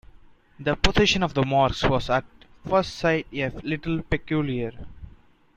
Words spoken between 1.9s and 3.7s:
at first sight a